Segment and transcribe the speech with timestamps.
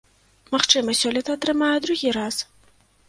[0.53, 2.35] Магчыма, сёлета атрымае другі раз.